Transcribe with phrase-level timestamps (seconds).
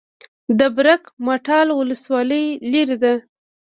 [0.59, 3.13] د برګ مټال ولسوالۍ لیرې ده